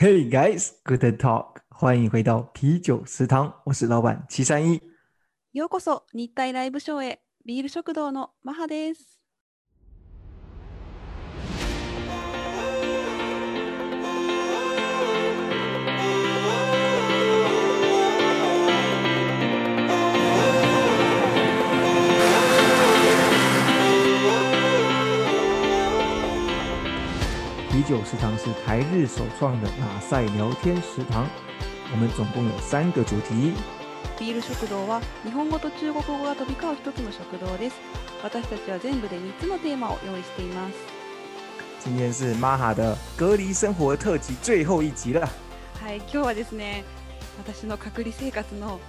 [0.00, 4.80] Hey guys, good talk，欢迎回到啤酒食堂，我是老板七三一。
[5.52, 9.17] ようこそ日体ライブショーへビール食堂のマハです。
[27.87, 31.27] 酒食堂是台日首创的马赛聊天食堂，
[31.91, 33.53] 我们总共有三个主题。
[34.17, 37.75] ビール食堂は日本語と中国語が飛び交う一つの食堂です。
[38.23, 40.75] 私たちは全部で3つのテーマを用意しています。
[41.83, 45.27] 今天是 Maha 的隔离生活特辑最后一集了。
[45.81, 46.85] はい、今日はですね、
[47.37, 48.79] 私の隔離生活の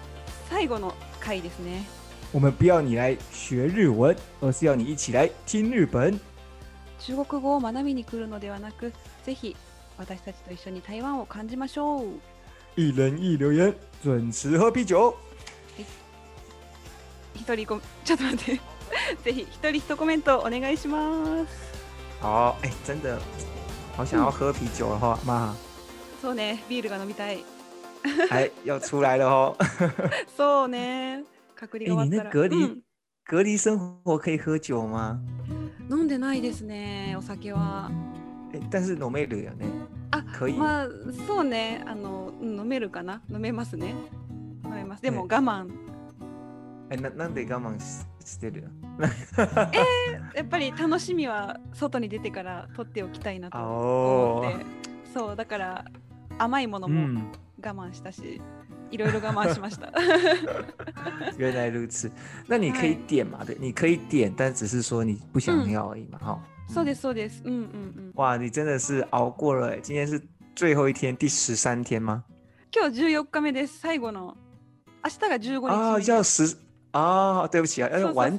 [0.49, 1.85] 最後の回ですね。
[2.33, 6.21] 我们不要你来学日文，而是要你一起来听日本。
[7.00, 9.56] 中国語を学びに来るのではなく、ぜひ
[9.98, 12.06] 私たちと一緒に台湾を感じましょう。
[12.76, 15.16] 一人一留言，准时喝啤酒。
[17.36, 18.62] 一人ごちょっと待って。
[19.24, 21.70] ぜひ一人一コメントお願いします。
[22.22, 23.18] 好，哎，真的
[23.96, 25.54] 好想要喝啤酒的话，妈，
[26.22, 27.44] そうね、ビールが飲みたい。
[28.30, 29.58] 哎，要出来了哦。
[30.36, 31.24] そうね。
[31.56, 32.24] 隔離哎，が終わったら。
[32.24, 32.82] 你那隔离、うん
[33.26, 35.20] 隔离生活可以喝酒吗？
[35.90, 37.90] 飲んでないですね、お酒は。
[38.54, 39.66] 哎，但是飲めるよね。
[40.12, 40.54] あ、可以。
[40.54, 40.88] まあ
[41.28, 43.94] そうね、あのうん飲めるかな、飲めますね。
[44.66, 45.02] 飲めます。
[45.04, 45.70] でもね我慢。
[46.92, 48.70] 哎，那なんで我慢ししてる？
[50.36, 54.66] やっぱり楽しみは外に出てから取っておきたいなと哦思って。
[55.14, 55.86] そうだから
[56.38, 57.32] 甘いものも嗯，
[57.64, 58.42] 我慢したし、
[58.92, 59.92] いろいろ我慢しました。
[61.38, 62.12] 原来如此。
[62.48, 63.46] 那你可以はい点嘛？
[63.46, 66.20] 对，你可以点，但只是说你不想嗯要而已嘛。
[66.20, 67.42] 哈、そうですそうです。
[67.44, 68.12] うんうんうん。
[68.16, 69.80] 哇，你真的是熬过了哎！
[69.82, 70.22] 今天是
[70.56, 72.24] 最后一天，第十三天吗？
[72.72, 73.80] 今日14日目です。
[73.80, 74.36] 最後の
[75.04, 76.00] 明日が15日目啊。
[76.00, 76.58] 要十
[76.92, 78.36] 啊，对不起啊，要完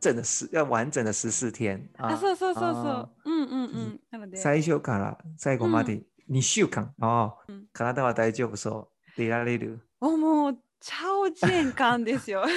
[0.00, 2.16] 整的十，要完整的十四天あ、啊。
[2.16, 3.30] そうそうそうそあう。
[3.30, 4.00] うんうんうん。
[4.10, 4.36] なので。
[4.36, 6.92] 最初から最後まで2週間。
[7.00, 9.20] あうん体は大丈夫そう。
[9.20, 9.80] 出られる。
[10.00, 12.42] おもうチャオジェンカンですよ。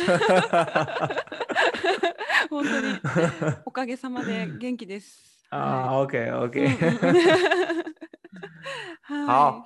[2.49, 2.97] 本当に
[3.65, 5.45] おかげさまで元気です。
[5.49, 6.67] 啊，OK はい OK，
[9.27, 9.65] 好，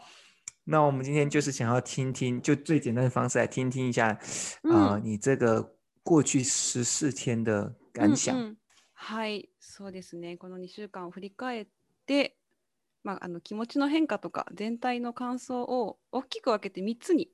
[0.65, 4.17] 那我们今天就是想要听听，就最简单的方式来听听一下，
[4.63, 8.35] 啊、うん你这个过去十四天的感想。
[8.35, 8.57] うんうん
[8.99, 10.37] はい、そうですね。
[10.37, 11.67] この2週間を振り返っ
[12.07, 12.35] て、
[13.03, 17.29] まあ、あの気持ちの変化とか全体の感想を大きく分けて3つに、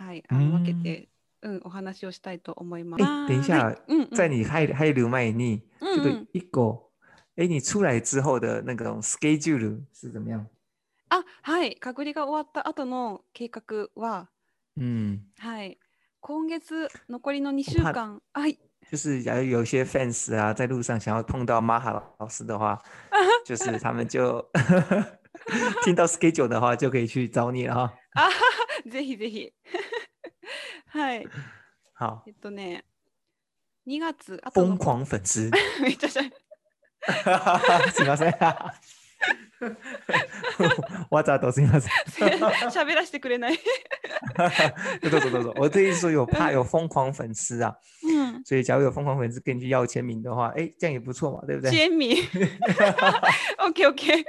[0.00, 1.08] はい、あの分けて、
[1.42, 3.04] うん、お話をしたいと思います。
[3.04, 3.82] 哎，等一下，はい。
[3.88, 4.08] うんうん。
[4.16, 6.90] 在你嗨嗨流麦尼这个一狗，
[7.36, 10.46] 哎，你出来之后的那种 schedule 是怎么样？
[11.10, 14.28] あ、はい、隔離が終わった後の計画は、
[14.78, 15.78] 嗯，はい、
[16.20, 18.58] 今月残りの2週間、はい、
[18.90, 22.80] 就是假如有一些 fans 啊，在路上想要碰到马哈老师的话，
[23.44, 24.42] 就是他们就
[25.84, 27.94] 听到 schedule 的话，就可以去找你了哈。
[28.14, 29.52] あははぜひぜひ。
[30.92, 31.26] はい、
[31.94, 32.84] 好え，っとね、
[33.86, 35.50] 2月、あとの疯狂粉丝。
[35.82, 36.22] めっちゃしゃ
[37.92, 38.34] すみません。
[41.10, 41.92] わざとすみません。
[42.70, 43.58] 喋らせてくれない。
[45.02, 45.54] どうぞどうぞ。
[45.56, 48.42] 我的意思说有怕有疯狂粉丝啊，うん。
[48.44, 51.76] 所以假如有疯狂粉丝跟你去要签名的话，哎，这样也不错嘛，对不支对？
[51.76, 52.16] 援民。
[52.16, 54.24] オッケーオッケー。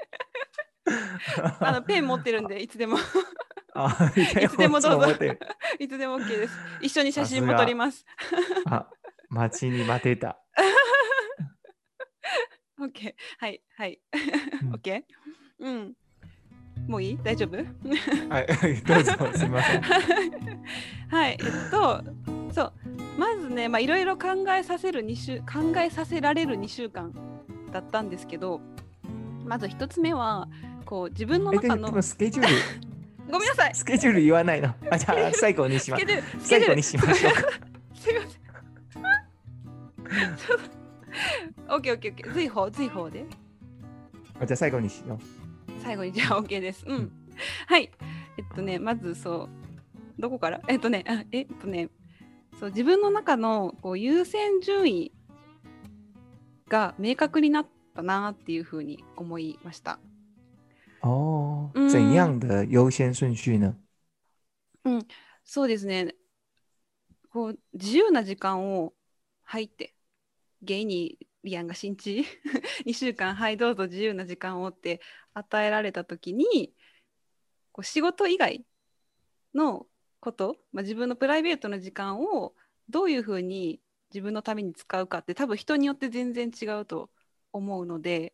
[1.59, 2.97] あのペン持ってるんでいつでも
[3.73, 5.11] 啊，いいつでもどうぞ
[5.79, 6.53] いつでも OK です。
[6.81, 8.05] 一緒に写真も撮ります。
[8.65, 8.87] あ、
[9.29, 10.37] 待ちに待てた。
[12.79, 13.13] OK。
[13.39, 13.99] はいはい。
[14.63, 15.03] うん OK？
[15.59, 15.93] うん。
[16.87, 17.19] もういい？
[17.23, 17.57] 大丈夫？
[18.29, 18.47] はい、
[18.83, 19.81] どうぞすみません。
[21.09, 21.37] はい。
[21.39, 22.03] えっと、
[22.51, 22.73] そう。
[23.17, 27.13] まずね、まあいろいろ考えさせる2週、考えさせられる2週間
[27.71, 28.61] だったんですけど、
[29.45, 30.47] まず一つ目は、
[30.91, 32.53] こう自分の中のスケジュール、
[33.31, 33.73] ごめんなさい。
[33.73, 34.75] スケジュール言わないの。
[34.89, 37.41] あ、じゃあ最後にしまスケジュール、スケジュール最後にしましょうか。
[37.95, 38.37] すいませ
[41.69, 41.71] ん。
[41.73, 42.33] オッケーオッケーオッケー。
[42.33, 43.25] 随法、随法で。
[44.37, 45.81] あじゃあ最後にしよう。
[45.81, 46.83] 最後にじゃあ OK です。
[46.85, 47.09] うん。
[47.67, 47.89] はい。
[48.37, 49.47] えっとね、まずそ
[50.17, 50.59] う、どこから？
[50.67, 51.87] えっとね、あえっとね、
[52.59, 55.13] そう自分の中のこう優先順位
[56.67, 59.97] が明確になったなっていうふうに思いました。
[61.01, 63.75] 哦嗯，怎样的优先顺序呢？
[65.43, 66.15] そうですね。
[67.29, 68.93] こう自由な時間を
[69.43, 69.95] 入って、
[70.61, 72.25] ゲイにリアンが新地
[72.85, 75.01] 2 週間はいどうぞ自由な時間をって
[75.33, 76.73] 与えられた時に
[77.71, 78.63] こう仕事以外
[79.55, 79.87] の
[80.19, 82.53] こと、まあ、自分のプライベートの時間を
[82.89, 83.81] どういうふうに
[84.13, 87.09] 自分のために使うかって多分人によって全然違うと
[87.51, 88.33] 思うので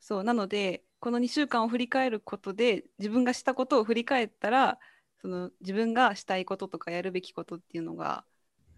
[0.00, 4.78] そうなのでこの2週間を振り返ることで自分がしたことを振り返ったら
[5.20, 8.24] その自分がしたいこととかやるべきことっていうのが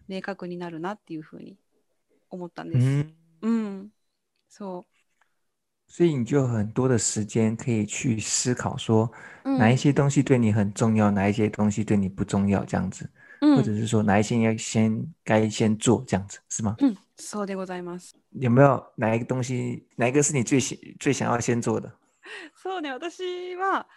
[0.09, 1.57] 明確になるなっていうふうに
[2.31, 2.87] 思ったんです。
[2.87, 3.89] 嗯，うん、
[4.49, 4.85] そ
[5.89, 9.11] 所以你就有很多的时间可以去思考，说
[9.45, 16.77] う、うん哪一些东西对你很重要，哪一些东西对你不重要，这样子，うん或者是说哪一些要先该先做，这样子是吗？
[16.79, 18.15] うん、そうでございます。
[18.33, 21.93] 有没有哪一个东西，哪一个是你最想最想要先做的？
[22.57, 23.89] そうね、私は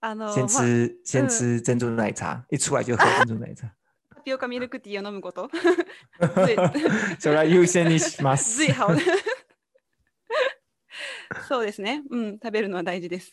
[0.00, 3.74] あの先まあ吃先嗯吃珍珠奶茶，一出来就喝珍珠奶茶。
[4.14, 5.48] タピオカミルクティーを飲むこと。
[6.34, 6.56] 最
[7.18, 8.60] それは優先にします。
[11.48, 12.02] そうですね。
[12.10, 13.32] うん、食べるのは大事です。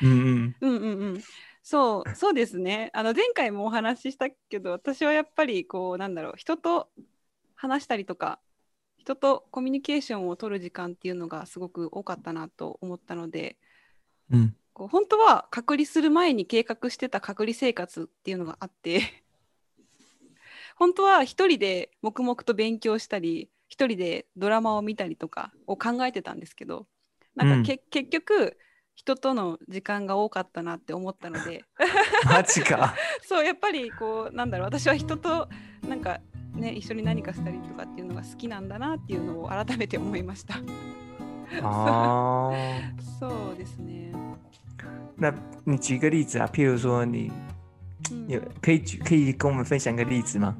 [0.00, 0.56] うんうん。
[0.60, 1.22] うんうんうん。
[1.62, 2.90] そう、そうですね。
[2.94, 6.90] あの前回もお話ししたけど、私はやっぱりこうなんだろう、人と
[7.54, 8.40] 話したりとか、
[8.98, 13.58] 人とコミュニケーションを取る時間っていうのがすごく多かったなと思ったので、
[14.32, 14.56] うん。
[14.72, 19.02] こう本当は隔離する前に計画してた隔離生活っていうのがあって
[20.76, 26.86] 本当は一人で黙々と勉強したり一人でドラマを見たりとかを考えてたんですけど
[27.34, 28.58] なんかけ、結局
[28.94, 31.64] 人との時間が多かったなって思ったので。
[32.24, 32.94] マジか。
[33.24, 35.48] そうやっぱりこうなんだろう私は人と
[35.88, 36.20] なんか
[36.54, 40.60] ね一緒に何かしたりとかっていうのが好きなんだなっていうのを改めて思いました。
[41.62, 42.52] 哦，
[43.18, 44.12] そうですね、
[45.16, 45.32] 那
[45.64, 47.30] 你举个例子啊，譬如说你
[48.10, 50.56] うん有可以举可以跟我们分享个例子吗？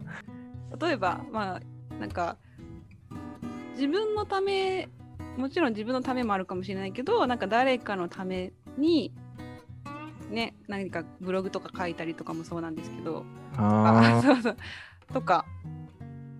[0.80, 1.60] 例えばまあ
[1.98, 2.36] なんか
[3.74, 4.88] 自分のため
[5.36, 9.12] もちろん自分のためもあるかもしれないけどなんか誰かのために
[10.30, 13.24] ね何かブログとか書いたりとかもそうなんですけど。
[13.56, 14.56] あ哦，そうそう。
[15.12, 15.44] とか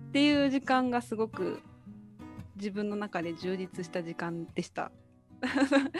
[0.09, 1.61] っていう時間がすごく
[2.55, 4.91] 自分の中で充実した時間でした。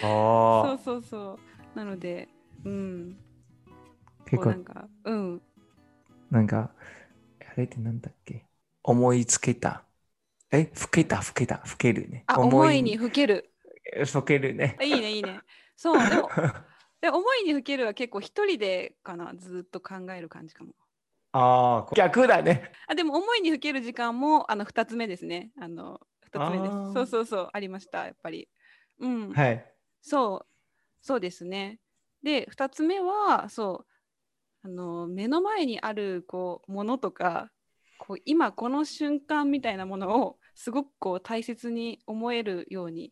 [0.02, 1.40] そ哦う、 そうそう
[1.75, 2.30] なので
[2.66, 3.18] うん
[4.25, 5.42] 結構なんかうん
[6.31, 6.72] なんか
[7.40, 8.46] あれってなんだっけ？
[8.84, 9.84] 思いつけた。
[10.52, 11.18] え、ふけた？
[11.18, 11.58] ふけた？
[11.58, 12.24] ふけるね。
[12.28, 13.52] あ思いにふける
[14.06, 14.78] ふけるね。
[14.81, 15.40] いいねいいね
[15.75, 16.30] そうでも
[17.02, 20.74] で思いにふけるは結構一人でかなずっと考える感じかも。
[21.34, 22.72] ああ、逆だね。
[22.88, 25.52] あでも思いにふける時間もあの2つ目ですね。
[25.60, 26.00] あの
[26.31, 26.94] 2つ目です。
[26.94, 28.48] そうそうそうありましたやっぱり。
[29.00, 29.66] うん、はい。
[30.02, 30.53] そう
[31.04, 31.80] そうですね。
[32.24, 33.86] で2つ目はそ
[34.64, 37.52] うあの目の前にあるこうものとか
[38.00, 43.12] こう今この瞬間みたいなものをすごくこう大切に思えるように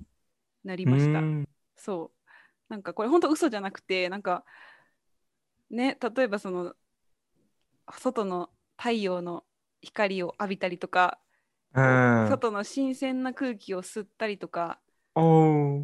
[0.63, 1.19] なりました。
[1.19, 1.45] うん
[1.75, 2.31] そう。
[2.69, 4.45] なんかこれ本当嘘じゃなくて、なんか
[5.69, 6.73] ね、例えばその
[7.97, 9.43] 外の太陽の
[9.81, 11.19] 光を浴びたりとか、
[11.73, 12.27] うん。
[12.29, 14.79] 外の新鮮な空気を吸ったりとか、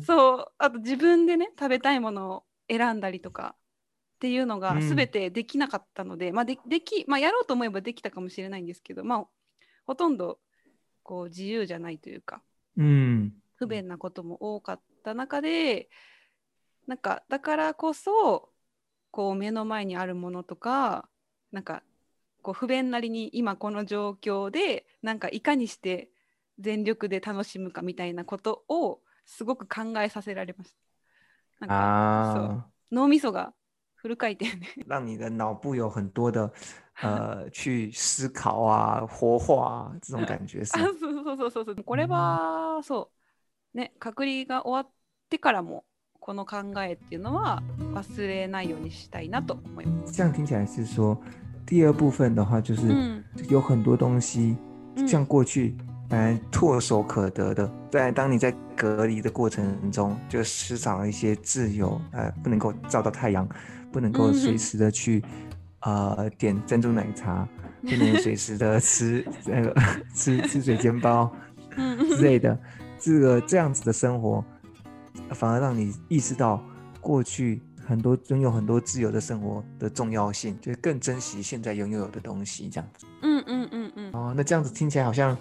[0.05, 3.55] そう、あと自分でね、食べたいものを選んだりとか
[4.15, 9.27] っていうのがうん全てできなかったので、まあででき、まあやろうと思えばできたかもしれないんですけど、まあ
[9.85, 10.39] ほとんど
[11.03, 12.41] こう自由じゃないというか、
[12.77, 13.33] うん。
[13.55, 15.89] 不便なことも多かった中で
[16.85, 18.49] なんかだからこそ
[19.11, 21.09] こう目の前にあるものとか
[21.51, 21.81] なんか
[22.43, 26.09] こう不便なりに今この状況でなんかいかにして
[26.59, 30.73] 全力で楽しむかみたいなことをすごく考えさせられまし
[31.59, 31.67] た。
[31.67, 32.43] なんかそう。
[32.45, 33.53] 啊，脳みそが
[33.95, 34.65] フル回転で。
[34.87, 36.51] 让你的脑部有很多的
[37.01, 40.71] 呃 去思考啊、活化啊这种感觉是？
[40.79, 41.83] そうそうそうそうそう。
[41.83, 43.11] これはそ
[43.73, 43.77] う。
[43.77, 44.91] ね隔離が終わっ
[45.29, 45.83] てからも
[46.19, 47.61] この考えっていうのは
[47.93, 50.13] 忘れないようにしたいなと思います。
[50.13, 51.17] 这样听起来是说，
[51.65, 54.57] 第二部分的话就是うん有很多东西，
[54.95, 55.07] 嗯。
[55.07, 55.75] 像过去
[56.08, 63.48] 本来唾手可得的，在当你在隔离的过程中，就失少了一些自由，呃，不能够照到太阳，
[63.90, 65.22] 不能够嗯随时的去
[65.80, 67.48] 呃点珍珠奶茶，
[67.82, 69.74] 不能随时的吃那个
[70.14, 71.30] 吃吃水煎包。
[71.74, 72.58] うん之类的，
[72.98, 74.44] 这个这样子的生活，
[75.30, 76.62] 反而让你意识到
[77.00, 83.06] 过去很多拥有很多自由的生活的重要性，就是更珍惜现在拥有的东西，这样子。
[83.22, 85.34] うんうんうんうん哦，那这样子听起来好像，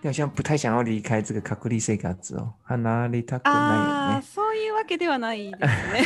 [0.00, 6.04] 你好像不太想要离开这个卡库利塞嘎子哦，哈哪里塔克ああ奈そういうわけではないですね。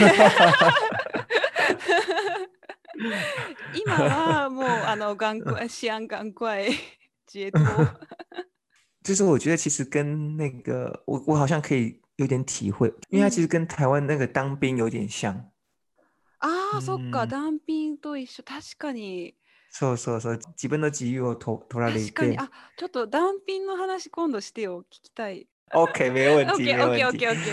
[3.74, 6.72] 今はもうあの頑固シアン頑固い
[7.26, 7.58] 自衛と
[9.02, 15.50] 就是我觉得其实跟那个我我好像可以有点体会，因为它其实跟台湾那个当兵有点像。
[16.40, 18.42] ああ、そっか、うん単品と一緒。
[18.42, 19.34] 確かに。
[19.70, 22.36] そうそうそう、自分の自由をと取られ確かに。
[22.36, 22.38] て。
[22.38, 24.82] あ、ちょっと単品の話今度してよ。
[24.84, 25.46] 聞きたい。
[25.72, 27.26] OK，没问题，没 OK 问 OK 题。
[27.26, 27.52] OK OK。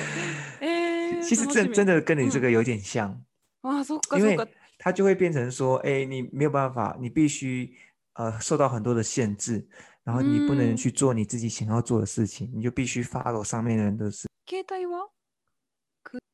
[0.61, 3.21] えー、其实真楽しみ真的跟你这嗯个有点像，
[3.63, 4.49] あ、そっか因为そっか。
[4.79, 7.75] 它就会变成说，哎，你没有办法，你必须
[8.13, 9.67] 呃受到很多的限制，
[10.03, 14.27] 然后你不能嗯去做你自己想要做的事情，你就必须 follow 上面的人的事。
[14.45, 15.09] 携帯は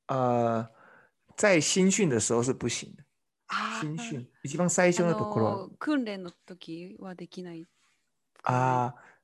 [0.07, 0.67] 呃，
[1.37, 3.03] 在新训的时候是不行的。
[3.80, 7.66] 新訓一番最あ初のところ訓練の時はできない。
[8.42, 9.14] あー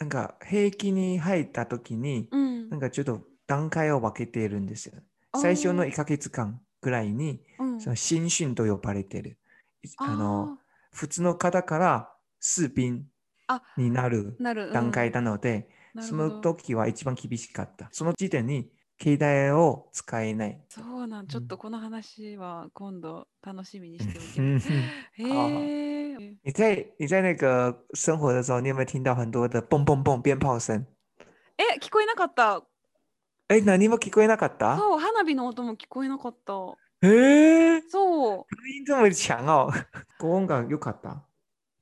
[0.00, 4.94] なんか兵役に入った時にうんなんかちょっと段階を分けているんですよ。
[5.36, 9.38] 最初の1ヶ月間ぐらいにうんその新訓と呼ばれてる。
[9.82, 13.02] いあのあ普通の方から士兵
[13.46, 14.36] あになる。
[14.72, 15.68] 段階なので、
[16.00, 17.88] そのうんなるほど時は一番厳しかった。
[17.92, 20.64] その時点に携帯を使えない。
[20.68, 24.68] そうなん、ちょっとこの話は今度楽しみにしておき嗯ます。
[24.68, 24.74] 哼
[25.14, 26.36] へえ。
[26.44, 30.84] 你在你在那个生活的时候，你有没有听到很多的蹦蹦蹦鞭炮声？
[31.58, 32.62] え、聞こえなかった。
[33.48, 34.76] 哎，何も聞こえなかった？
[34.78, 36.52] そう、花火の音も聞こえなかった。
[37.02, 37.78] え？
[37.78, 39.70] ー、そう、隔音这么强哦！
[40.18, 41.22] 隔音が良かった？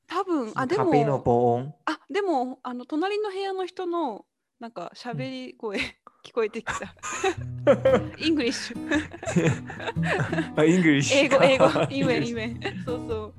[0.08, 1.78] 多分、あ、でも。
[1.86, 4.26] あ、でも、あの、隣の部屋の人の、
[4.62, 5.76] なんか、喋り声、
[6.24, 6.94] 聞こえてきた。
[8.16, 8.78] English。
[10.54, 12.56] あ、 English 英語、英語、 イメイメ。
[12.86, 13.34] そうそう。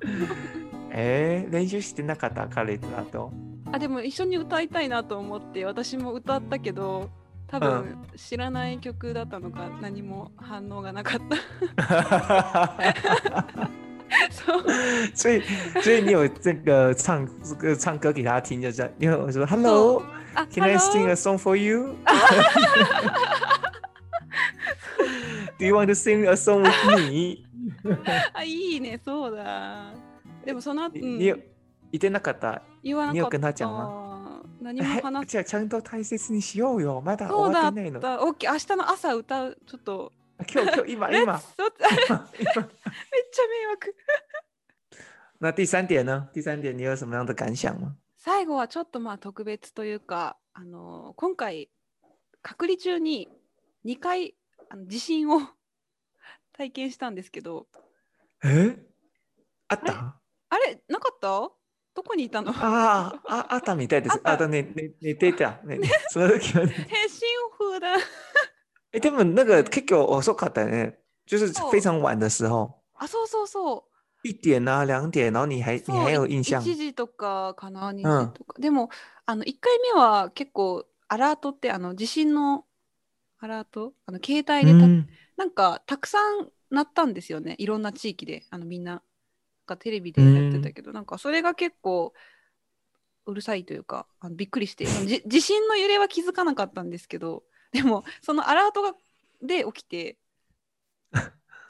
[0.91, 2.49] えー、練習してなかった？
[2.49, 3.31] 彼とだと？
[3.71, 7.09] あ、でも一緒に歌いたいなと思って、私も歌ったけど、
[7.47, 11.21] 多分知らない曲だったのか何も反応がなかっ
[11.77, 12.75] た。
[14.29, 14.63] そう。
[15.15, 15.41] 所以，
[15.81, 18.91] 所以你有这个唱这个唱歌给他听，就这样。
[18.99, 20.12] 因为我说 Hello，あ、
[20.51, 21.97] Can I sing a song for you?
[25.59, 27.45] Do you want to sing a song with me?
[28.33, 29.93] あ、いいね、そうだ。
[30.45, 31.35] でもその後、う言
[31.95, 32.63] ってなかった。
[32.83, 33.13] 言わなかった。
[33.13, 35.31] 你有跟他讲吗何も話す。
[35.31, 37.01] じゃあちゃんと大切にしようよ。
[37.01, 37.99] まだ終わってないの。
[37.99, 38.23] た。
[38.23, 39.57] オッケー、明日の朝歌う。
[39.65, 40.11] ちょっと。
[40.51, 42.53] 今日今日今 今ツそっちあれめっ今。
[42.53, 42.67] ちゃ迷
[43.71, 43.93] 惑。
[45.39, 46.27] 那第三点呢？
[46.33, 47.95] 第三点你有什么样的感想吗？
[48.25, 51.69] 最後はちょっとまあ特別というか、あの今回、
[52.41, 53.27] 隔離中に
[53.85, 54.33] 2回
[54.69, 55.41] あの地震を
[56.55, 57.67] 体験したんですけど、
[58.45, 58.77] え？
[59.67, 60.21] あった？
[60.47, 61.51] あれ、なかった？
[61.95, 62.51] どこにいたの？
[62.51, 64.13] ああ、ああったみたいです。
[64.13, 65.59] あったあとねね寝てた。
[65.65, 66.71] ねその時はね。
[66.71, 67.19] 変身
[67.59, 67.97] 風だ。
[68.93, 70.97] えでも那个結構遅かったね。
[71.25, 73.92] 就是非常晚的时候，あ、そうそうそう。
[74.23, 76.75] 一点啊两点，然後你还你还有印象1？
[76.75, 78.59] 時とかかな、2時とか。
[78.59, 78.89] でも、
[79.25, 82.65] あの1回目は結構アラートってあの地震の
[83.39, 83.93] アラート？
[84.05, 87.55] あの携帯でた、うんなんかたくさん鳴ったんですよね。
[87.57, 89.01] いろんな地域であのみんななん
[89.65, 92.13] かテレビでやってたけど、なんかそれが結構
[93.25, 98.93] うるさいというかあのびっくりしてじ地震の揺れは気づかなかったんですけどでもそのアラートが
[99.41, 100.17] で起きて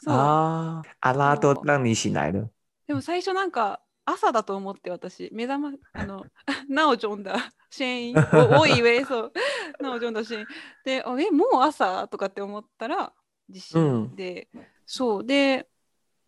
[0.03, 0.13] そう。
[0.13, 2.49] 啊，阿拉都让你醒来了。
[2.87, 5.29] でも最初なんか朝だと思って私。
[5.31, 6.25] 目覚まあの
[6.67, 7.37] なおジョンだ
[7.69, 8.15] シェイン
[8.57, 9.33] おおい上そう。
[9.79, 10.45] なおジョンだシェイン。
[10.83, 13.13] であえもう朝とかって思ったら
[13.49, 14.13] 地震。
[14.15, 14.49] で、
[14.85, 15.23] そう。
[15.25, 15.69] で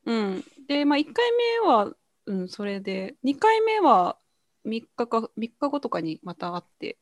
[0.06, 0.44] うん。
[0.68, 1.94] でまあ1回目は
[2.28, 3.16] うんそれで。
[3.24, 4.18] 2回目は
[4.64, 6.98] 3日か3日後とかにまた会って。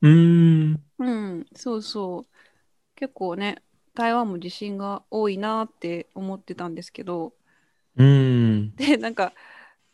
[0.00, 0.82] うん。
[0.98, 1.46] うん。
[1.54, 2.26] そうそう。
[2.96, 3.62] 結構ね
[3.94, 7.32] 台湾も地震が多いなって思ってたんですけど
[7.96, 8.74] うん。
[8.76, 9.32] でなんか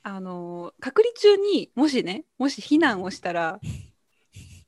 [0.02, 3.61] あのー隔離中にもしねもし避難をしたら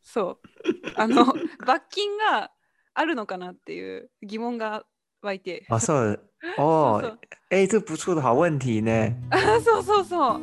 [0.03, 0.49] そう
[0.97, 1.25] あの
[1.67, 2.51] 罰金が
[2.95, 4.85] あるのかなっていう疑問が
[5.23, 6.21] 湧いて哦，そう。
[6.59, 7.19] 哦そ，う
[7.51, 9.15] 哎，这不错的好问题呢。
[9.31, 10.41] あそうそうそう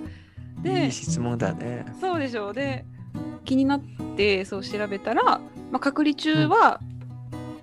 [0.61, 1.85] いでい質問だね。
[2.01, 2.85] そうでしょうで
[3.45, 3.81] 気になっ
[4.15, 5.41] てそう調べたら、ま
[5.73, 6.79] あ、隔離中は、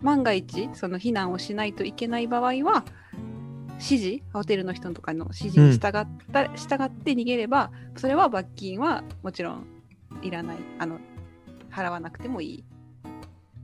[0.00, 2.84] 万が一その避難をしないといけない場合は
[3.78, 9.66] 指示ホテルの人とかの指示に従った、従って逃げればそれは罰金はもちろん
[10.22, 10.56] いらない。
[10.78, 10.98] あの
[11.70, 12.64] 払わなくてもいい。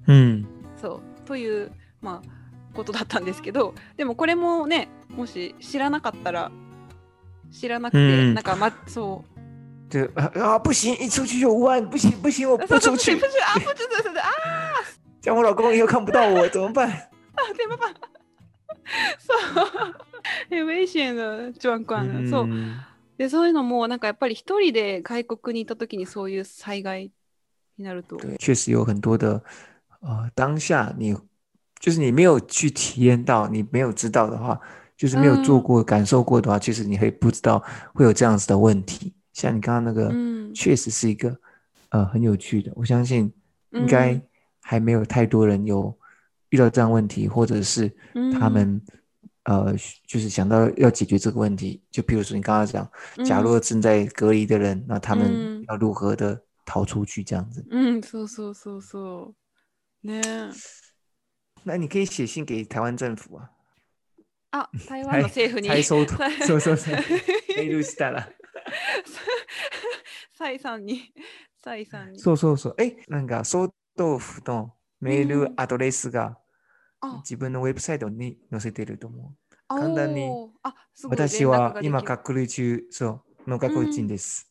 [0.06, 0.46] うん。
[0.80, 1.02] そう。
[1.24, 1.72] という
[2.02, 2.28] まあ
[2.74, 6.52] ことだったんですけどでもこれもねもし知らなかったら
[7.50, 8.34] 知らなくて、うん。
[8.34, 9.32] なんかまそう。
[9.92, 14.28] 就啊啊不行，一出去就五万，不行不行，我不出去不，是啊不是不是啊
[15.21, 16.89] 这样我老公以后看不到我怎么办？
[16.89, 17.93] あ、でもまあ
[19.19, 19.95] そう。
[20.49, 22.45] え危 险な状況なそう。
[22.45, 22.75] ん
[23.17, 27.11] で、そういうのも、なんかやっぱり一人で外国にいた時にそういう災害
[27.77, 28.17] になると。
[28.17, 29.41] 对，确实有很多的
[30.01, 31.15] 呃，当下你
[31.79, 34.59] 就是你没有去体验到，你没有知道的话，
[34.95, 37.63] 就是没有做嗯过、感受过的话，其实你会不知道
[37.93, 39.13] 会有这样子的问题。
[39.33, 41.35] 像你刚刚那个，嗯确实是一个
[41.89, 43.31] 呃很有趣的，我相信
[43.71, 44.21] 应该嗯
[44.61, 45.97] 还没有太多人有
[46.49, 47.89] 遇到这样问题，或者是
[48.39, 48.81] 他嗯们。
[49.49, 49.73] 呃，
[50.05, 52.85] 就是想到要解决这个问题，就比如说你刚刚讲，
[53.25, 57.65] 假嗯如正在隔离的人，那他们嗯要如何的逃出去这样子？
[57.71, 59.33] うん、そうそうそうそ
[60.03, 60.05] う。
[60.05, 60.51] ねえ。
[61.63, 63.49] 那你可以写信给台湾政府啊，
[64.51, 65.69] あ、台湾 の政府 に。
[65.69, 66.95] 再收さそうそうそう
[67.55, 68.27] メールしたら。
[70.37, 71.13] サイさんに、
[71.63, 72.19] サイさんに。
[72.19, 72.75] そうそうそう。
[72.79, 75.28] え、なんか、総 豆腐のメーうん。
[75.28, 76.38] ルアドレスが
[77.00, 77.16] あ。
[77.18, 79.36] 自分のウェブサイトに載せてると思う。
[79.68, 80.28] 簡単に。
[81.08, 84.50] 私は今隔離中、そう、の外国人です。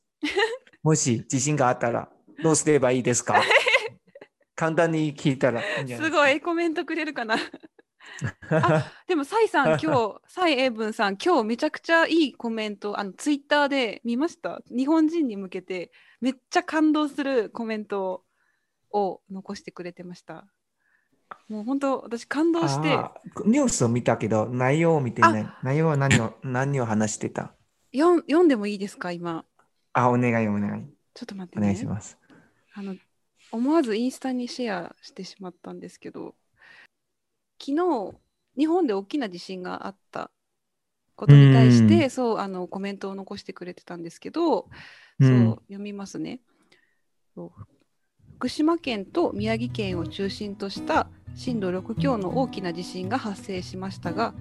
[0.83, 2.09] もし地震があったら、
[2.43, 3.41] どうすればいいですか？
[4.55, 7.35] 簡単に聞いたらいいんじゃないすごいコメントくれるかな？
[8.49, 14.61] あでも、サイさん、今日、サイ・エイブンさん、今日めちゃくちゃいいコメント、あのツイッターで見ました？
[14.69, 18.23] 日本人に向けて、めっちゃ感動するコメントを
[19.29, 20.45] 残してくれてました。
[21.47, 22.89] もう本当、私感動して、
[23.45, 25.53] ニュースを見たけど、内容を見ていない。
[25.63, 27.53] 内容は何を 何を話してた？
[27.93, 29.45] 読んでもいいですか、今？
[29.93, 30.83] あ、お願いお願い。
[31.13, 31.61] ちょっと待ってね。
[31.61, 32.17] お願いします。
[32.73, 32.95] あの
[33.51, 36.35] 思わずインスタにシェアしてしまったんですけど
[37.59, 38.15] 昨日
[38.57, 40.31] 日本で大きな地震があった
[41.15, 44.69] ことに対しうてそうあのコメントを残してくれてたんですけど、
[45.19, 45.29] うんそう
[45.67, 46.39] 読みますね
[47.35, 47.67] そう
[48.41, 51.05] 福島県と宮城県を中心とした
[51.35, 54.33] 震度6強の大きな地震が発生しましたが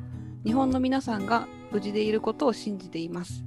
[0.43, 3.45] 日本の皆さんが無事でいることを信じています。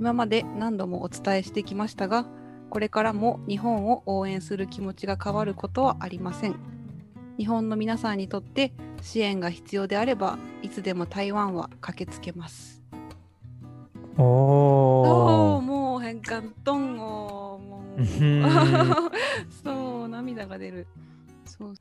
[0.00, 2.24] 今まで何度もお伝えしてきましたが
[2.70, 6.56] これからも日本を応援する気持ちが変わることはありません。
[7.36, 12.82] 日本の皆さんにとって支援が必要であればいつでも台湾は駆けつけます。
[14.16, 16.20] おおーー。
[16.20, 18.44] もう変換トンをもううん。
[19.64, 20.86] そう涙が出る。
[21.44, 21.74] そう。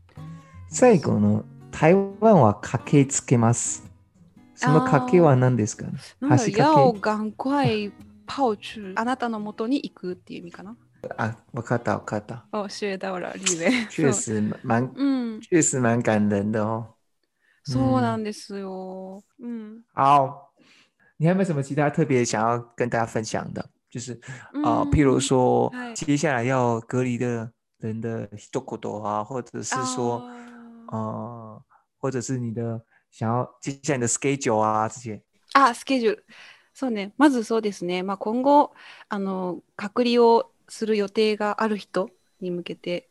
[0.69, 3.83] 最後の台湾は駆けつけます。
[4.55, 5.85] その駆けは何ですか？
[6.21, 6.81] なんだろう橋かけ？
[6.81, 7.91] 要赶快
[8.25, 10.75] 跑去あなたの元に行くっていう意味かな？
[11.17, 13.88] 啊，我看到看到，哦学到了リベ。
[13.89, 15.03] 确实蛮う。
[15.38, 16.95] ん确实蛮感人的哦。
[17.63, 19.23] そうなんですよ。
[19.39, 19.83] うん。
[19.93, 20.51] 好，
[21.17, 23.69] 你还有没有什么其他特别想要跟大家分享的？
[23.95, 24.19] 就是
[24.62, 25.93] 啊、うん譬如说嗨。
[25.93, 30.21] 接下来要隔离的人的一言啊，或者是说
[30.88, 31.63] 呃，
[31.97, 35.21] 或者是你的想要接下来的 schedule 啊这些。
[35.53, 36.25] あ、スケジュール。
[36.73, 38.73] そうね、まずそうですね、まあ、今後
[39.08, 42.10] あの、隔離をする予定がある人
[42.41, 43.10] に向けて、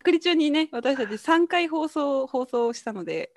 [0.00, 3.32] 隔離中にね、私たち3回放送放送したので、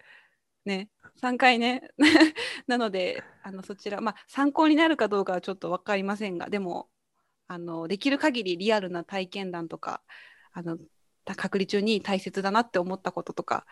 [0.65, 0.89] ね、
[1.21, 1.89] 3回ね、
[2.67, 6.89] なので、あのそちら、まあ、参考になるかどうかはちょっと分かりませんが、でも、
[7.47, 10.01] あのできる限りリアルな体験談とか、
[10.51, 10.77] あの
[11.25, 13.65] た隔離中に大切だなって思ったこととか、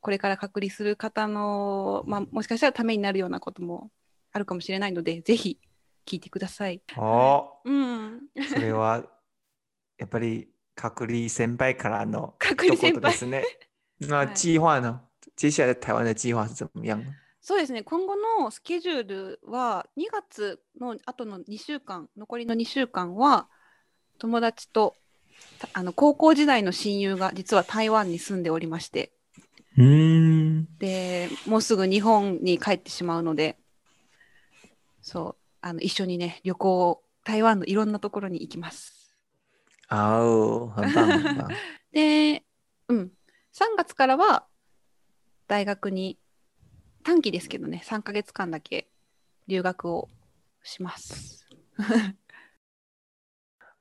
[0.00, 3.90] これから隔離する方の、まあ、もしかしたらためになるようなことも
[4.32, 5.58] あるかもしれないので、ぜひ
[6.06, 6.82] 聞いてください。
[6.96, 8.20] 哦，うん。
[8.48, 9.04] それは
[9.98, 13.44] やっぱり隔離先輩からの 隔離先輩ですね。
[14.00, 15.11] 那はい计划呢？
[15.36, 16.98] 接下来台湾的计划是怎么样？
[16.98, 17.14] 呢？
[17.40, 23.48] そうですね、今後のスケジュールは、2月の後の2週間、残りの2週間は、
[24.18, 24.94] 友達と
[25.58, 29.12] たあの高校時代の親友が実は台湾に住んでおりまして、
[29.76, 33.58] 嗯，でもうすぐ日本に帰ってしまうので、
[35.00, 39.16] そう、あの一緒にね、旅行を台湾のいろんなところに行きます。
[39.90, 41.48] 哦，很棒很棒。
[41.92, 42.44] で、
[42.88, 43.12] うん、
[43.52, 44.46] 3月からは
[45.48, 46.18] 大学に
[47.02, 48.86] 短期ですけどね、3ヶ月間だけ
[49.46, 50.08] 留学を
[50.62, 51.46] します。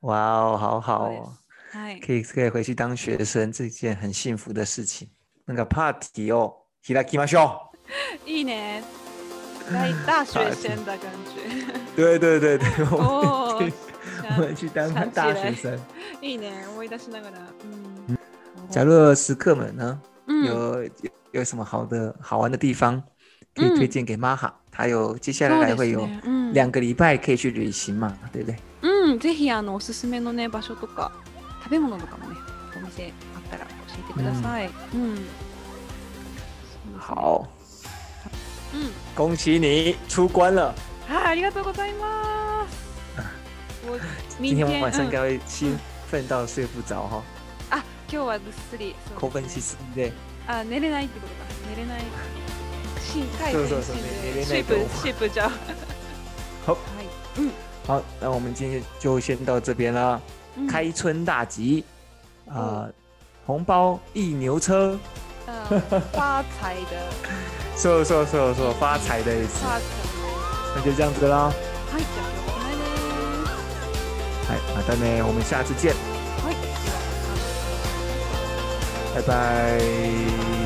[0.01, 1.33] 哇哦，好好そうで哦，
[1.71, 1.77] す。
[1.77, 1.99] はい。
[2.01, 5.07] 可以可以回去当学生，这件很幸福的事情。
[5.45, 7.71] 那个 party 哦，開きましょ
[8.25, 8.83] いいね。
[9.71, 11.39] 大大学生的感觉。
[11.93, 11.95] う。
[11.95, 13.73] 对对对对，我哦们去
[14.23, 15.79] 我们去当大来学生。
[16.21, 16.65] いいね。
[16.69, 17.37] 思い出しながら。
[17.39, 18.17] うん。
[18.71, 20.01] 假如食客们呢，
[20.41, 20.91] うん、有有
[21.31, 23.01] 有什么好的好玩的地方，
[23.55, 24.53] 可以嗯推荐给玛哈。
[24.71, 26.21] 他有接下そうです来会有ね。
[26.23, 26.53] うん。
[26.53, 28.57] 两个礼拜可以去旅行嘛，对不对？
[28.81, 31.11] うん、ぜひあのおすすめのね場所とか
[31.63, 32.35] 食べ物とかもね
[32.75, 34.67] お店あったら教えてください。
[34.67, 34.71] うん。
[34.71, 36.99] そうですね。
[36.99, 37.47] 好，
[38.73, 38.91] うん。
[39.15, 40.73] 恭喜你出关了。
[41.07, 42.77] はい、ありがとうございます。
[43.89, 43.99] 我
[44.39, 45.77] 今天晚上应嗯该会兴
[46.09, 47.21] 奋到睡不着哈。
[48.13, 50.13] 今日はぐっすりそうですね興奮しすぎで。
[50.46, 52.02] あ寝れないってことか寝れない
[53.00, 55.50] 心快そうそうそう心寝れない睡不と睡不着
[56.66, 57.50] 好はいうん
[57.86, 60.20] 好，那我们今天就先到这边了。
[60.58, 61.84] うん开春大吉，
[62.48, 62.88] 啊、
[63.44, 64.98] 红包一牛车，
[65.46, 65.80] うん
[66.12, 67.12] 发財的
[67.76, 69.62] そうそうそうそう发财的意思。
[69.62, 69.82] 发財
[70.76, 71.52] 那就这样子啦，
[71.92, 76.19] はいじゃあ今日はこの辺です哎，好的呢，我们下次见，はいではまた
[79.13, 80.60] 拜拜。